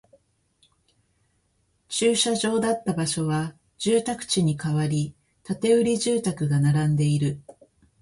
[1.89, 7.39] 駐車場だった場所は住宅地に変わり、建売住宅が並んでいる